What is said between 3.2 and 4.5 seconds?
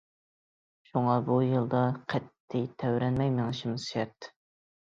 مېڭىشىمىز شەرت.